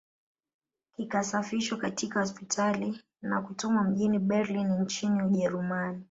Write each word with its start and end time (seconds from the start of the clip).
Kikasafishwa 0.95 1.77
katika 1.77 2.19
hospitali 2.19 2.99
na 3.21 3.41
kutumwa 3.41 3.83
mjini 3.83 4.19
Berlin 4.19 4.67
nchini 4.81 5.23
Ujerumani 5.23 5.99